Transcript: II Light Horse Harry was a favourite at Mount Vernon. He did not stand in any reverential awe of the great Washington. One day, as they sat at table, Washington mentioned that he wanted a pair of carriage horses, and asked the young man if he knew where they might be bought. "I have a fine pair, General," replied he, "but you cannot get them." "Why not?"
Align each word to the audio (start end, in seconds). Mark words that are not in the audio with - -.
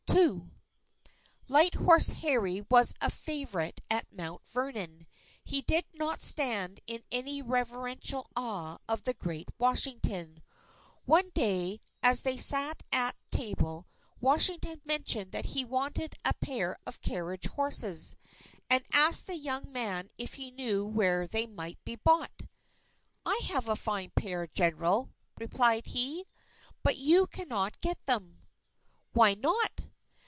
II 0.13 0.43
Light 1.47 1.75
Horse 1.75 2.09
Harry 2.09 2.65
was 2.69 2.95
a 2.99 3.09
favourite 3.09 3.79
at 3.89 4.11
Mount 4.11 4.45
Vernon. 4.49 5.07
He 5.43 5.61
did 5.61 5.85
not 5.93 6.21
stand 6.21 6.81
in 6.85 7.01
any 7.11 7.41
reverential 7.41 8.29
awe 8.35 8.77
of 8.89 9.03
the 9.03 9.13
great 9.13 9.47
Washington. 9.57 10.43
One 11.05 11.29
day, 11.33 11.79
as 12.03 12.21
they 12.23 12.35
sat 12.35 12.83
at 12.91 13.15
table, 13.31 13.87
Washington 14.19 14.81
mentioned 14.83 15.31
that 15.31 15.45
he 15.47 15.63
wanted 15.63 16.15
a 16.25 16.33
pair 16.35 16.77
of 16.85 17.01
carriage 17.01 17.45
horses, 17.45 18.17
and 18.69 18.83
asked 18.91 19.27
the 19.27 19.37
young 19.37 19.71
man 19.71 20.09
if 20.17 20.33
he 20.33 20.51
knew 20.51 20.83
where 20.85 21.25
they 21.25 21.45
might 21.45 21.83
be 21.85 21.95
bought. 21.95 22.43
"I 23.25 23.39
have 23.47 23.69
a 23.69 23.77
fine 23.77 24.11
pair, 24.15 24.45
General," 24.45 25.09
replied 25.37 25.87
he, 25.87 26.27
"but 26.83 26.97
you 26.97 27.27
cannot 27.27 27.81
get 27.81 28.05
them." 28.05 28.41
"Why 29.13 29.35
not?" 29.35 29.85